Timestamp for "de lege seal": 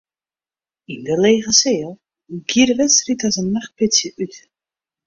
1.09-1.93